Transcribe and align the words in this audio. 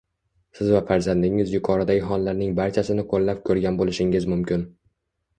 Siz 0.59 0.69
va 0.75 0.79
farzandingiz 0.85 1.51
yuqoridagi 1.55 2.01
hollarning 2.11 2.55
barchasini 2.59 3.05
qo‘llab 3.11 3.43
ko‘rgan 3.51 3.77
bo‘lishingiz 3.83 4.27
mumkin. 4.33 4.65